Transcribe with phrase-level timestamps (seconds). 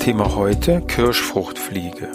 [0.00, 2.08] Thema heute Kirschfruchtfliege.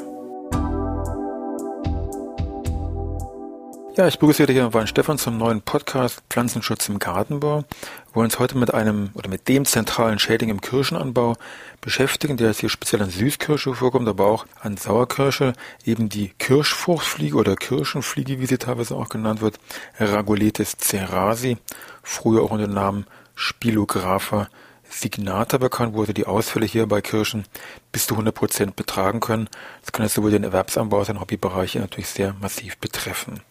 [3.96, 7.60] Ja, ich begrüße wieder hier Wein Stefan zum neuen Podcast Pflanzenschutz im Gartenbau.
[7.60, 7.66] Wir
[8.16, 11.36] wollen uns heute mit einem oder mit dem zentralen Schädling im Kirschenanbau
[11.80, 15.54] beschäftigen, der jetzt hier speziell an Süßkirsche vorkommt, aber auch an Sauerkirsche,
[15.86, 19.60] eben die Kirschfruchtfliege oder Kirschenfliege, wie sie teilweise auch genannt wird,
[20.00, 21.58] Ragoletes cerasi,
[22.02, 24.48] früher auch unter dem Namen Spilographa
[25.00, 27.46] Signata bekannt, wo also die Ausfälle hier bei Kirschen
[27.92, 29.50] bis zu 100 Prozent betragen können.
[29.82, 33.42] Das kann jetzt sowohl den Erwerbsanbau als auch den Hobbybereich natürlich sehr massiv betreffen.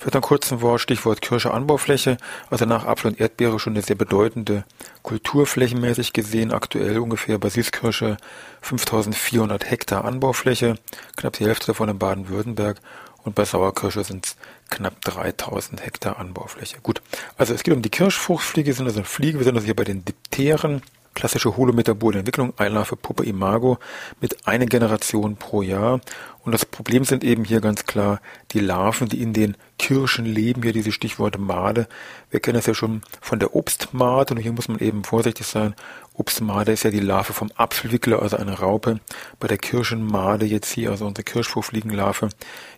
[0.00, 2.18] Für ein kurzes Wort, Stichwort Kirsche Anbaufläche,
[2.50, 4.64] also nach Apfel und Erdbeere schon eine sehr bedeutende
[5.02, 8.16] Kulturflächenmäßig gesehen, aktuell ungefähr bei Süßkirsche
[8.62, 10.76] 5400 Hektar Anbaufläche,
[11.16, 12.80] knapp die Hälfte davon in Baden-Württemberg
[13.24, 14.36] und bei Sauerkirsche sind es
[14.70, 16.78] knapp 3000 Hektar Anbaufläche.
[16.82, 17.02] Gut,
[17.36, 20.04] also es geht um die Kirschfruchtfliege, sind also Fliege, wir sind also hier bei den
[20.04, 20.82] Dipteren,
[21.18, 23.78] klassische holometabole Entwicklung, Einlarve Puppe Imago
[24.20, 26.00] mit einer Generation pro Jahr.
[26.44, 28.20] Und das Problem sind eben hier ganz klar
[28.52, 31.88] die Larven, die in den Kirschen leben, hier diese Stichworte Made.
[32.30, 35.74] Wir kennen das ja schon von der Obstmade und hier muss man eben vorsichtig sein.
[36.18, 38.98] Obstmade ist ja die Larve vom Apfelwickler, also eine Raupe.
[39.38, 42.28] Bei der Kirschenmade jetzt hier, also unsere Kirschfruchtfliegenlarve,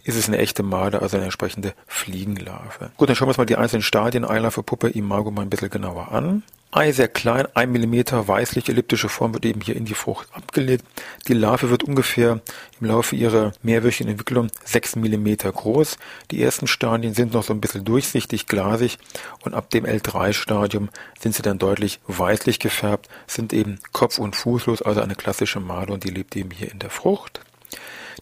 [0.04, 2.90] ist es eine echte Made, also eine entsprechende Fliegenlarve.
[2.98, 5.70] Gut, dann schauen wir uns mal die einzelnen Stadien Eilarve, Puppe, Imago mal ein bisschen
[5.70, 6.42] genauer an.
[6.72, 10.84] Ei sehr klein, ein Millimeter weißlich elliptische Form wird eben hier in die Frucht abgelegt.
[11.26, 12.40] Die Larve wird ungefähr
[12.80, 15.98] im Laufe ihrer mehrwöchigen Entwicklung sechs Millimeter groß.
[16.30, 18.98] Die ersten Stadien sind noch so ein bisschen durchsichtig, glasig
[19.42, 24.80] und ab dem L3-Stadium sind sie dann deutlich weißlich gefärbt, sind eben kopf- und fußlos,
[24.80, 27.40] also eine klassische Made und die lebt eben hier in der Frucht.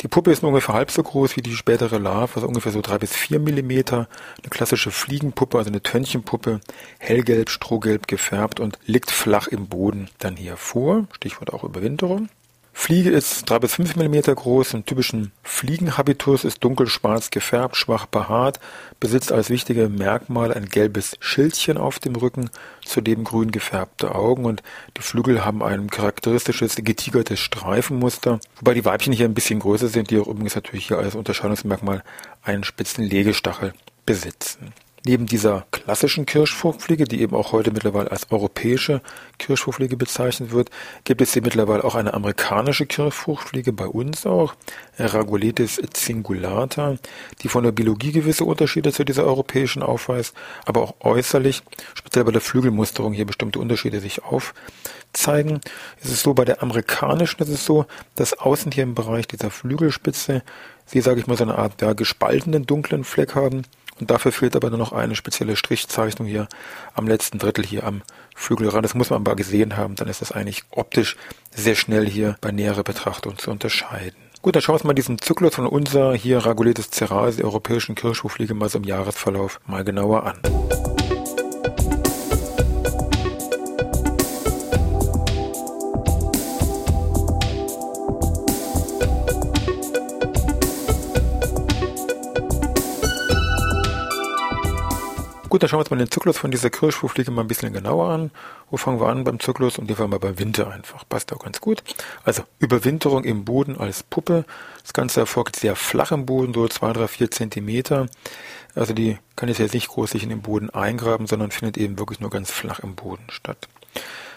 [0.00, 2.80] Die Puppe ist nur ungefähr halb so groß wie die spätere Larve, also ungefähr so
[2.80, 4.08] drei bis vier Millimeter.
[4.40, 6.60] Eine klassische Fliegenpuppe, also eine Tönchenpuppe,
[6.98, 11.08] hellgelb, strohgelb gefärbt und liegt flach im Boden dann hier vor.
[11.12, 12.28] Stichwort auch Überwinterung.
[12.80, 18.60] Fliege ist drei bis fünf Millimeter groß, im typischen Fliegenhabitus ist dunkelschwarz gefärbt, schwach behaart,
[19.00, 22.50] besitzt als wichtige Merkmale ein gelbes Schildchen auf dem Rücken,
[22.84, 24.62] zudem grün gefärbte Augen und
[24.96, 30.10] die Flügel haben ein charakteristisches getigertes Streifenmuster, wobei die Weibchen hier ein bisschen größer sind,
[30.10, 32.04] die auch übrigens natürlich hier als Unterscheidungsmerkmal
[32.42, 33.74] einen spitzen Legestachel
[34.06, 34.72] besitzen.
[35.06, 39.00] Neben dieser klassischen Kirschfruchtfliege, die eben auch heute mittlerweile als europäische
[39.38, 40.70] Kirschfruchtfliege bezeichnet wird,
[41.04, 44.54] gibt es hier mittlerweile auch eine amerikanische Kirschfruchtfliege, bei uns auch,
[44.98, 46.96] Raguletis cingulata,
[47.42, 51.62] die von der Biologie gewisse Unterschiede zu dieser europäischen aufweist, aber auch äußerlich,
[51.94, 55.60] speziell bei der Flügelmusterung hier bestimmte Unterschiede sich aufzeigen.
[56.02, 57.86] Es ist so, bei der amerikanischen ist es so,
[58.16, 60.42] dass außen hier im Bereich dieser Flügelspitze
[60.86, 63.62] sie, sage ich mal, so eine Art ja, gespaltenen dunklen Fleck haben
[64.00, 66.48] und dafür fehlt aber nur noch eine spezielle Strichzeichnung hier
[66.94, 68.02] am letzten Drittel hier am
[68.34, 68.84] Flügelrand.
[68.84, 71.16] Das muss man aber gesehen haben, dann ist das eigentlich optisch
[71.50, 74.16] sehr schnell hier bei näherer Betrachtung zu unterscheiden.
[74.40, 77.96] Gut, dann schauen wir uns mal diesen Zyklus von unser hier Raguletes Ceras, der europäischen
[77.96, 80.97] Kirschhofliege, mal so im Jahresverlauf mal genauer an.
[95.48, 98.10] Gut, dann schauen wir uns mal den Zyklus von dieser Kirschfruchtfliege mal ein bisschen genauer
[98.10, 98.30] an.
[98.70, 99.78] Wo fangen wir an beim Zyklus?
[99.78, 101.08] Und die fangen wir beim Winter einfach.
[101.08, 101.82] Passt auch ganz gut.
[102.22, 104.44] Also Überwinterung im Boden als Puppe.
[104.82, 108.08] Das Ganze erfolgt sehr flach im Boden, so zwei, drei, vier Zentimeter.
[108.74, 112.20] Also die kann jetzt nicht groß sich in den Boden eingraben, sondern findet eben wirklich
[112.20, 113.68] nur ganz flach im Boden statt.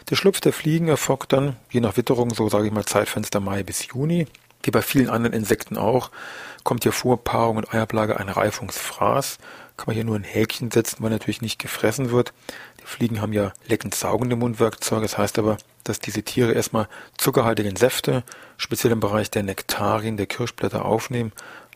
[0.09, 3.63] Der Schlupf der Fliegen erfolgt dann, je nach Witterung, so sage ich mal Zeitfenster Mai
[3.63, 4.27] bis Juni.
[4.63, 6.09] Wie bei vielen anderen Insekten auch,
[6.63, 9.39] kommt hier vor Paarung und Eiablage ein Reifungsfraß
[9.81, 12.33] kann man hier nur ein Häkchen setzen, weil natürlich nicht gefressen wird.
[12.79, 15.01] Die Fliegen haben ja leckend saugende Mundwerkzeuge.
[15.01, 16.87] Das heißt aber, dass diese Tiere erstmal
[17.17, 18.23] zuckerhaltigen Säfte,
[18.57, 21.31] speziell im Bereich der Nektarien, der Kirschblätter aufnehmen.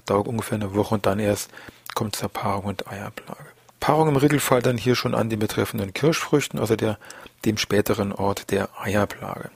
[0.06, 1.50] Dauert ungefähr eine Woche und dann erst
[1.96, 3.48] kommt zur Paarung und Eierplage.
[3.80, 7.00] Paarung im Regelfall dann hier schon an den betreffenden Kirschfrüchten, also der,
[7.44, 9.50] dem späteren Ort der Eierplage.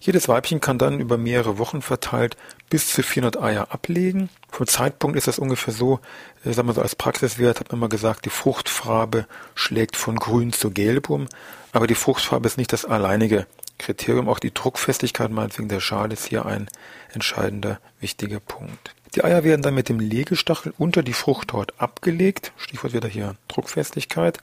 [0.00, 2.36] Jedes Weibchen kann dann über mehrere Wochen verteilt
[2.70, 4.28] bis zu 400 Eier ablegen.
[4.50, 6.00] Vom Zeitpunkt ist das ungefähr so,
[6.44, 10.52] äh, sagen wir so als Praxiswert hat man mal gesagt, die Fruchtfarbe schlägt von grün
[10.52, 11.28] zu gelb um,
[11.72, 13.46] aber die Fruchtfarbe ist nicht das alleinige
[13.78, 14.28] Kriterium.
[14.28, 16.68] Auch die Druckfestigkeit meinetwegen der Schale ist hier ein
[17.12, 18.94] entscheidender, wichtiger Punkt.
[19.14, 22.52] Die Eier werden dann mit dem Legestachel unter die Fruchthaut abgelegt.
[22.56, 24.38] Stichwort wieder hier Druckfestigkeit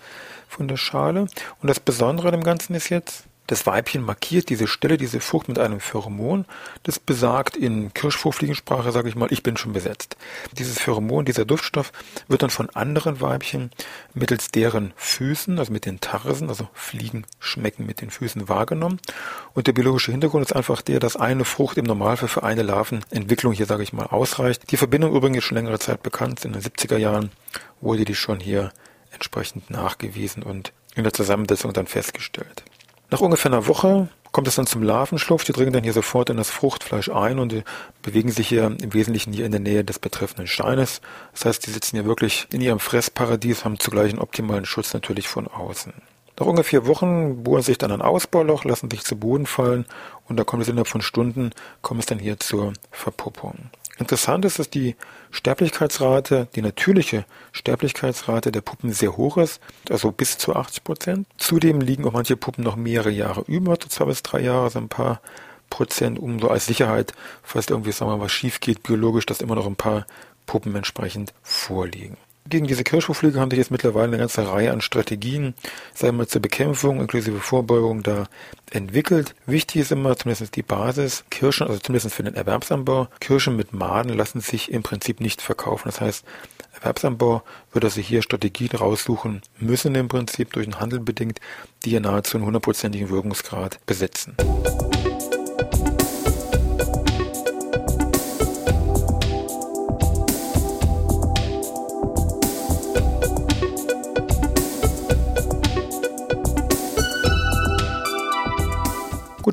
[0.47, 1.27] von der Schale.
[1.61, 5.47] Und das Besondere an dem Ganzen ist jetzt, das Weibchen markiert diese Stelle, diese Frucht
[5.47, 6.45] mit einem Pheromon.
[6.83, 10.17] Das besagt in Kirschvorfliegensprache, sage ich mal, ich bin schon besetzt.
[10.53, 11.91] Dieses Pheromon, dieser Duftstoff,
[12.27, 13.71] wird dann von anderen Weibchen
[14.13, 18.99] mittels deren Füßen, also mit den Tarsen, also Fliegen schmecken mit den Füßen wahrgenommen.
[19.53, 23.53] Und der biologische Hintergrund ist einfach der, dass eine Frucht im Normalfall für eine Larvenentwicklung
[23.53, 24.71] hier, sage ich mal, ausreicht.
[24.71, 26.45] Die Verbindung übrigens schon längere Zeit bekannt.
[26.45, 27.31] In den 70er Jahren
[27.79, 28.71] wurde die schon hier
[29.11, 32.63] entsprechend nachgewiesen und in der Zusammensetzung dann festgestellt.
[33.11, 35.43] Nach ungefähr einer Woche kommt es dann zum Larvenschlupf.
[35.45, 37.63] Die dringen dann hier sofort in das Fruchtfleisch ein und
[38.01, 41.01] bewegen sich hier im Wesentlichen hier in der Nähe des betreffenden Steines.
[41.33, 45.27] Das heißt, die sitzen hier wirklich in ihrem Fressparadies, haben zugleich einen optimalen Schutz natürlich
[45.27, 45.93] von außen.
[46.37, 49.85] Nach ungefähr Wochen bohren sich dann ein Ausbauloch, lassen sich zu Boden fallen
[50.27, 51.51] und da kommt es innerhalb von Stunden,
[51.81, 53.69] kommt es dann hier zur Verpuppung.
[53.97, 54.95] Interessant ist, dass die
[55.31, 57.23] Sterblichkeitsrate, die natürliche
[57.53, 61.27] Sterblichkeitsrate der Puppen sehr hoch ist, also bis zu 80 Prozent.
[61.37, 64.79] Zudem liegen auch manche Puppen noch mehrere Jahre über, so zwei bis drei Jahre, also
[64.79, 65.21] ein paar
[65.69, 69.41] Prozent, um so als Sicherheit, falls irgendwie, sagen wir mal, was schief geht, biologisch, dass
[69.41, 70.05] immer noch ein paar
[70.45, 72.17] Puppen entsprechend vorliegen.
[72.47, 75.55] Gegen diese Kirschwurfliege haben sich jetzt mittlerweile eine ganze Reihe an Strategien,
[75.95, 78.27] sagen wir zur Bekämpfung inklusive Vorbeugung da
[78.69, 79.33] entwickelt.
[79.47, 81.25] Wichtig ist immer zumindest die Basis.
[81.31, 85.87] Kirschen, also zumindest für den Erwerbsanbau, Kirschen mit Maden lassen sich im Prinzip nicht verkaufen.
[85.87, 86.23] Das heißt,
[86.75, 91.39] Erwerbsanbau würde sich hier Strategien raussuchen müssen im Prinzip durch den Handel bedingt,
[91.83, 94.37] die ja nahezu einen hundertprozentigen Wirkungsgrad besetzen.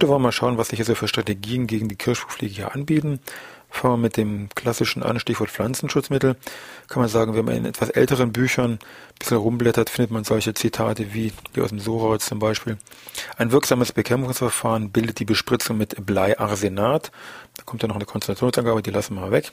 [0.02, 3.20] Gut, wir mal schauen, was sich hier so für Strategien gegen die Kirschfuchfliege hier anbieten.
[3.70, 6.34] Fangen wir mit dem klassischen an, Stichwort Pflanzenschutzmittel.
[6.88, 8.80] Kann man sagen, wenn man in etwas älteren Büchern
[9.22, 12.76] bisschen rumblättert, findet man solche Zitate wie die aus dem Sorauz zum Beispiel.
[13.36, 17.10] Ein wirksames Bekämpfungsverfahren bildet die Bespritzung mit Bleiarsenat.
[17.56, 19.52] Da kommt dann noch eine Konzentrationsangabe, die lassen wir mal weg.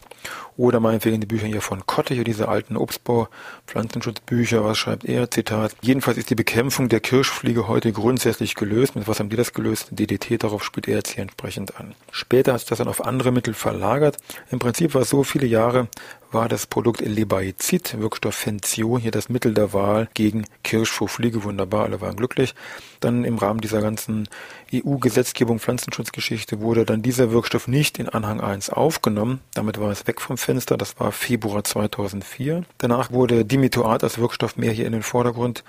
[0.57, 3.27] Oder meinetwegen die Bücher hier von Kotte, hier diese alten Obstbau,
[3.67, 5.29] Pflanzenschutzbücher, was schreibt er?
[5.29, 5.75] Zitat.
[5.81, 8.95] Jedenfalls ist die Bekämpfung der Kirschfliege heute grundsätzlich gelöst.
[8.95, 9.89] Mit was haben die das gelöst?
[9.91, 11.93] DDT, darauf spielt er jetzt hier entsprechend an.
[12.11, 14.17] Später hat sich das dann auf andere Mittel verlagert.
[14.49, 15.89] Im Prinzip war es so, viele Jahre
[16.31, 21.43] war das Produkt Lebaizid, Wirkstoff Fentio, hier das Mittel der Wahl gegen Kirschfuchfliege.
[21.43, 22.53] Wunderbar, alle waren glücklich.
[22.99, 24.27] Dann im Rahmen dieser ganzen
[24.73, 29.41] EU-Gesetzgebung Pflanzenschutzgeschichte wurde dann dieser Wirkstoff nicht in Anhang 1 aufgenommen.
[29.53, 30.77] Damit war es weg vom Fenster.
[30.77, 32.63] Das war Februar 2004.
[32.77, 35.63] Danach wurde Dimetoat als Wirkstoff mehr hier in den Vordergrund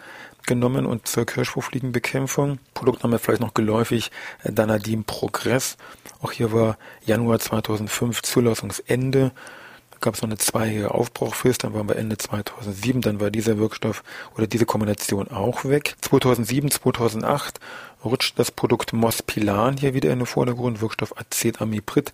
[0.46, 2.58] genommen und zur Kirschwurfliegenbekämpfung.
[2.74, 4.10] Produktname vielleicht noch geläufig,
[4.44, 5.76] Danadim Progress.
[6.22, 9.32] Auch hier war Januar 2005 Zulassungsende
[10.00, 14.02] gab es noch eine zweijährige Aufbrauchfrist, dann waren wir Ende 2007, dann war dieser Wirkstoff
[14.36, 15.96] oder diese Kombination auch weg.
[16.00, 17.60] 2007, 2008
[18.04, 22.12] rutscht das Produkt Mospilan hier wieder in den Vordergrund, Wirkstoff Acetamiprid,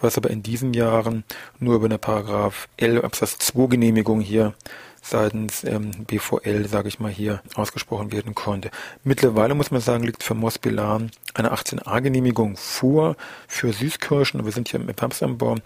[0.00, 1.24] was aber in diesen Jahren
[1.58, 4.54] nur über eine Paragraph L Absatz 2 Genehmigung hier
[5.02, 8.70] seitens ähm, BVL, sage ich mal hier, ausgesprochen werden konnte.
[9.02, 13.16] Mittlerweile muss man sagen, liegt für Mospilan eine 18a-Genehmigung vor
[13.48, 14.44] für Süßkirschen.
[14.44, 15.56] Wir sind hier im Erwerbsanbau.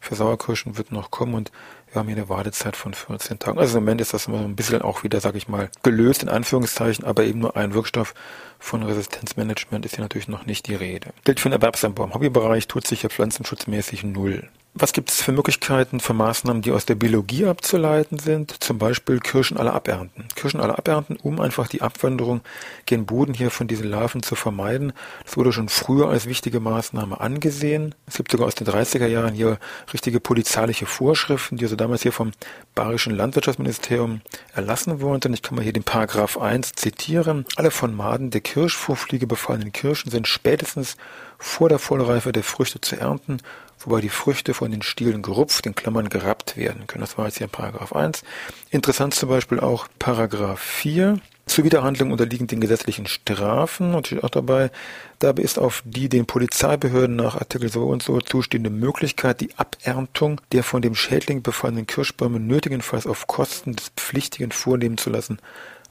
[0.00, 1.52] Für Sauerkirschen wird noch kommen und
[1.92, 3.58] wir haben hier eine Wartezeit von 14 Tagen.
[3.58, 6.30] Also im Moment ist das immer ein bisschen auch wieder, sage ich mal, gelöst in
[6.30, 8.14] Anführungszeichen, aber eben nur ein Wirkstoff
[8.58, 11.10] von Resistenzmanagement ist hier natürlich noch nicht die Rede.
[11.24, 12.04] Gilt für den Erwerbsanbau.
[12.04, 14.48] Im Hobbybereich tut sich ja pflanzenschutzmäßig null.
[14.74, 18.64] Was gibt es für Möglichkeiten, für Maßnahmen, die aus der Biologie abzuleiten sind?
[18.64, 20.24] Zum Beispiel Kirschen alle abernten.
[20.34, 22.40] Kirschen alle abernten, um einfach die Abwanderung
[22.86, 24.94] gen Boden hier von diesen Larven zu vermeiden.
[25.26, 27.94] Das wurde schon früher als wichtige Maßnahme angesehen.
[28.06, 29.58] Es gibt sogar aus den 30er Jahren hier
[29.92, 32.32] richtige polizeiliche Vorschriften, die also damals hier vom
[32.74, 34.22] Bayerischen Landwirtschaftsministerium
[34.54, 35.34] erlassen wurden.
[35.34, 37.44] Ich kann mal hier den Paragraph 1 zitieren.
[37.56, 40.96] Alle von Maden der Kirschfuchfliege befallenen Kirschen sind spätestens
[41.36, 43.38] vor der Vollreife der Früchte zu ernten
[43.86, 47.02] wobei die Früchte von den Stielen gerupft, in Klammern gerappt werden können.
[47.02, 48.22] Das war jetzt hier in Paragraph 1.
[48.70, 51.20] Interessant zum Beispiel auch Paragraph 4.
[51.46, 54.70] Zur Wiederhandlung unterliegen den gesetzlichen Strafen und steht auch dabei,
[55.18, 60.40] dabei ist auf die den Polizeibehörden nach Artikel so und so zustehende Möglichkeit die Aberntung
[60.52, 65.40] der von dem Schädling befallenen Kirschbäume nötigenfalls auf Kosten des Pflichtigen vornehmen zu lassen,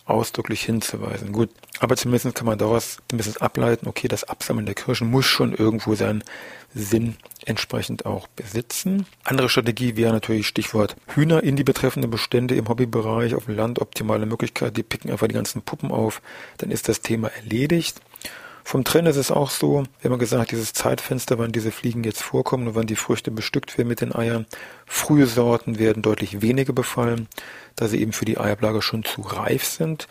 [0.06, 1.32] ausdrücklich hinzuweisen.
[1.32, 5.54] Gut, aber zumindest kann man daraus zumindest ableiten, okay, das Absammeln der Kirschen muss schon
[5.54, 6.24] irgendwo seinen
[6.74, 9.06] Sinn entsprechend auch besitzen.
[9.24, 13.80] Andere Strategie wäre natürlich Stichwort Hühner in die betreffenden Bestände im Hobbybereich auf dem Land.
[13.80, 16.22] Optimale Möglichkeit, die picken einfach die ganzen Puppen auf,
[16.58, 18.00] dann ist das Thema erledigt.
[18.64, 22.22] Vom Trend ist es auch so, wir haben gesagt, dieses Zeitfenster, wann diese Fliegen jetzt
[22.22, 24.46] vorkommen und wann die Früchte bestückt werden mit den Eiern.
[24.86, 27.28] Frühe Sorten werden deutlich weniger befallen,
[27.76, 30.08] da sie eben für die Eiablage schon zu reif sind.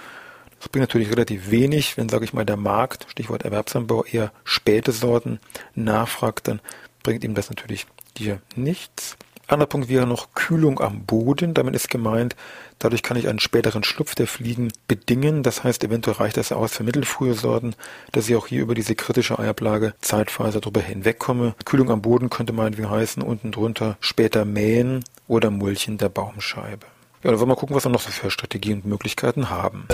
[0.59, 4.93] Das bringt natürlich relativ wenig, wenn, sage ich mal, der Markt, Stichwort Erwerbsanbau, eher späte
[4.93, 5.41] Sorten
[5.75, 6.61] nachfragt, dann
[7.03, 9.17] bringt ihm das natürlich hier nichts.
[9.53, 11.55] Anderer Punkt wäre noch Kühlung am Boden.
[11.55, 12.37] Damit ist gemeint,
[12.79, 15.43] dadurch kann ich einen späteren Schlupf der Fliegen bedingen.
[15.43, 17.75] Das heißt, eventuell reicht das aus für mittelfrühe Sorten,
[18.13, 21.55] dass ich auch hier über diese kritische Eiablage Zeitphase drüber hinwegkomme.
[21.65, 26.87] Kühlung am Boden könnte meinetwegen heißen, unten drunter später mähen oder mulchen der Baumscheibe.
[27.23, 29.87] Ja, dann wollen wir mal gucken, was wir noch so für Strategien und Möglichkeiten haben.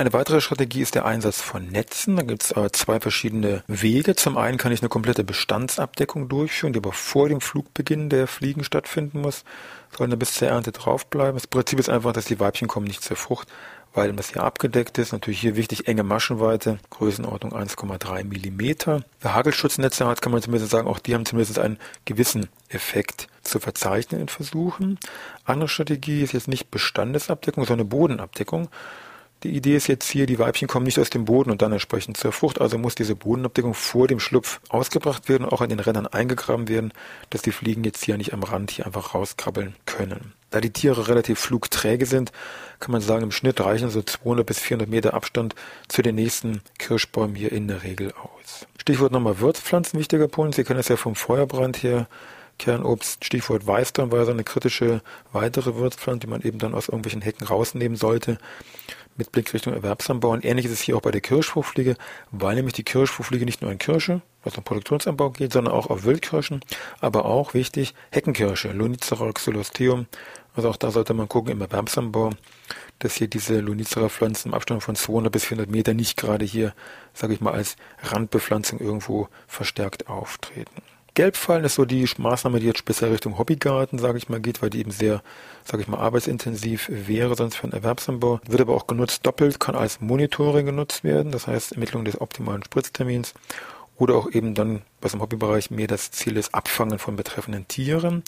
[0.00, 2.16] Eine weitere Strategie ist der Einsatz von Netzen.
[2.16, 4.16] Da gibt es äh, zwei verschiedene Wege.
[4.16, 8.64] Zum einen kann ich eine komplette Bestandsabdeckung durchführen, die aber vor dem Flugbeginn der Fliegen
[8.64, 9.44] stattfinden muss.
[9.94, 11.34] Sollen dann bis zur Ernte draufbleiben.
[11.34, 13.48] Das Prinzip ist einfach, dass die Weibchen kommen nicht zur Frucht,
[13.92, 15.12] weil das hier abgedeckt ist.
[15.12, 19.04] Natürlich hier wichtig enge Maschenweite, Größenordnung 1,3 Millimeter.
[19.20, 23.60] Wer Hagelschutznetze hat, kann man zumindest sagen, auch die haben zumindest einen gewissen Effekt zu
[23.60, 24.98] verzeichnen in Versuchen.
[25.44, 28.70] Andere Strategie ist jetzt nicht Bestandesabdeckung, sondern Bodenabdeckung.
[29.42, 32.18] Die Idee ist jetzt hier, die Weibchen kommen nicht aus dem Boden und dann entsprechend
[32.18, 35.80] zur Frucht, also muss diese Bodenabdeckung vor dem Schlupf ausgebracht werden und auch an den
[35.80, 36.92] Rändern eingegraben werden,
[37.30, 40.34] dass die Fliegen jetzt hier nicht am Rand hier einfach rauskrabbeln können.
[40.50, 42.32] Da die Tiere relativ flugträge sind,
[42.80, 45.54] kann man sagen, im Schnitt reichen so 200 bis 400 Meter Abstand
[45.88, 48.66] zu den nächsten Kirschbäumen hier in der Regel aus.
[48.78, 50.54] Stichwort nochmal Würzpflanzen, wichtiger Punkt.
[50.54, 52.08] Sie kennen es ja vom Feuerbrand her.
[52.60, 55.00] Kernobst, Stichwort Weißdorn war so eine kritische
[55.32, 58.36] weitere Würzpflanze, die man eben dann aus irgendwelchen Hecken rausnehmen sollte
[59.16, 60.30] mit Blick Richtung Erwerbsanbau.
[60.30, 61.96] Und ähnlich ist es hier auch bei der Kirschfruchtfliege,
[62.30, 66.04] weil nämlich die Kirschfruchtfliege nicht nur in Kirsche, was um Produktionsanbau geht, sondern auch auf
[66.04, 66.60] Wildkirschen,
[67.00, 70.06] aber auch wichtig Heckenkirsche, Lonicera xylosteum.
[70.54, 72.30] Also auch da sollte man gucken im Erwerbsanbau,
[72.98, 76.74] dass hier diese Lonicera-Pflanzen im Abstand von 200 bis 400 Meter nicht gerade hier,
[77.14, 80.82] sage ich mal, als Randbepflanzung irgendwo verstärkt auftreten.
[81.14, 84.70] Gelbfallen ist so die Maßnahme, die jetzt speziell Richtung Hobbygarten, sage ich mal, geht, weil
[84.70, 85.22] die eben sehr,
[85.64, 88.40] sage ich mal, arbeitsintensiv wäre, sonst für einen Erwerbsanbau.
[88.46, 92.62] Wird aber auch genutzt doppelt, kann als Monitoring genutzt werden, das heißt Ermittlung des optimalen
[92.62, 93.34] Spritztermins
[93.96, 98.22] oder auch eben dann, was im Hobbybereich mehr das Ziel ist, Abfangen von betreffenden Tieren.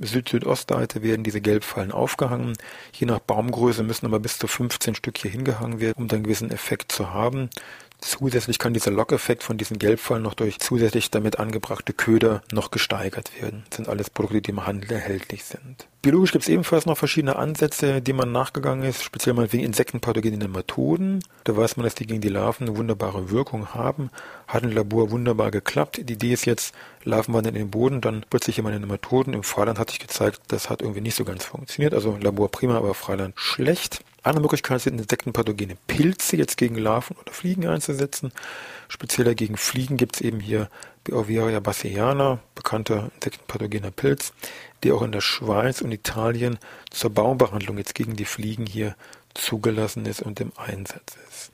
[0.00, 2.56] Süd-Südostseite werden diese Gelbfallen aufgehangen.
[2.92, 6.24] Je nach Baumgröße müssen aber bis zu 15 Stück hier hingehangen werden, um dann einen
[6.24, 7.50] gewissen Effekt zu haben.
[8.06, 13.40] Zusätzlich kann dieser Lockeffekt von diesen Gelbfallen noch durch zusätzlich damit angebrachte Köder noch gesteigert
[13.40, 13.64] werden.
[13.70, 15.88] Das sind alles Produkte, die im Handel erhältlich sind.
[16.04, 20.38] Biologisch gibt es ebenfalls noch verschiedene Ansätze, die man nachgegangen ist, speziell mal wegen Insektenpathogenen
[20.38, 21.24] Nematoden.
[21.44, 24.10] Da weiß man, dass die gegen die Larven eine wunderbare Wirkung haben.
[24.46, 26.02] Hat im Labor wunderbar geklappt.
[26.02, 29.32] Die Idee ist jetzt, Larven wandern in den Boden, dann plötzlich immer Nematoden.
[29.32, 31.94] Im Freiland hatte ich gezeigt, das hat irgendwie nicht so ganz funktioniert.
[31.94, 34.04] Also Labor prima, aber Freiland schlecht.
[34.22, 38.30] Andere Möglichkeit sind insektenpathogene Pilze jetzt gegen Larven oder Fliegen einzusetzen.
[38.88, 40.68] Spezieller gegen Fliegen gibt es eben hier
[41.04, 44.32] Beauveria bassiana, bekannter insektenpathogener Pilz,
[44.82, 46.58] der auch in der Schweiz und Italien
[46.90, 48.96] zur Baumbehandlung jetzt gegen die Fliegen hier
[49.34, 51.52] zugelassen ist und im Einsatz ist.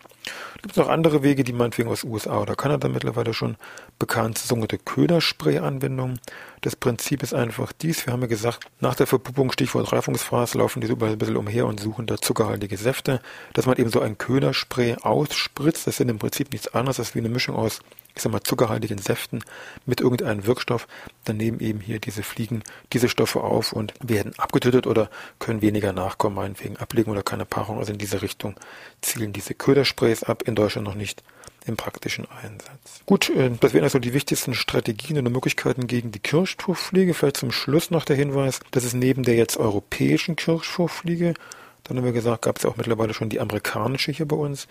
[0.62, 3.56] Gibt es noch andere Wege, die meinetwegen aus USA oder Kanada mittlerweile schon
[3.98, 6.20] bekannt sind, sogenannte Köderspray-Anwendungen.
[6.62, 8.06] Das Prinzip ist einfach dies.
[8.06, 11.66] Wir haben ja gesagt, nach der Verpuppung, Stichwort Reifungsphase, laufen die überall ein bisschen umher
[11.66, 13.20] und suchen da zuckerhaltige Säfte.
[13.54, 17.20] Dass man eben so ein Köderspray ausspritzt, das sind im Prinzip nichts anderes als wie
[17.20, 17.80] eine Mischung aus
[18.14, 19.42] ich sag mal, zuckerhaltigen Säften
[19.86, 20.86] mit irgendeinem Wirkstoff.
[21.24, 22.62] Dann nehmen eben hier diese Fliegen
[22.92, 27.78] diese Stoffe auf und werden abgetötet oder können weniger nachkommen, meinetwegen ablegen oder keine Paarung.
[27.78, 28.56] Also in diese Richtung
[29.00, 31.22] zielen diese Ködersprays ab, in Deutschland noch nicht
[31.66, 33.02] im praktischen Einsatz.
[33.06, 37.14] Gut, äh, das wären also die wichtigsten Strategien und Möglichkeiten gegen die Kirschturfliege.
[37.14, 41.34] Vielleicht zum Schluss noch der Hinweis, dass es neben der jetzt europäischen Kirschturfliege,
[41.84, 44.68] dann haben wir gesagt, gab es ja auch mittlerweile schon die amerikanische hier bei uns,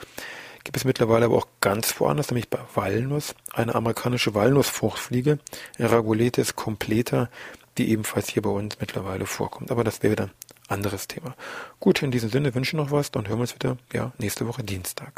[0.64, 5.40] gibt es mittlerweile aber auch ganz woanders, nämlich bei Walnuss, eine amerikanische Walnussfruchtfliege,
[5.78, 7.30] Eragoletes completa,
[7.78, 9.72] die ebenfalls hier bei uns mittlerweile vorkommt.
[9.72, 10.32] Aber das wäre wieder ein
[10.68, 11.36] anderes Thema.
[11.80, 14.48] Gut, in diesem Sinne wünsche ich noch was, dann hören wir uns wieder ja, nächste
[14.48, 15.14] Woche Dienstag.